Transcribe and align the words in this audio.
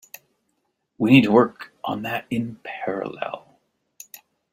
We 0.97 1.11
need 1.11 1.25
to 1.25 1.31
work 1.31 1.73
on 1.83 2.01
that 2.01 2.25
in 2.31 2.55
parallel. 2.63 3.59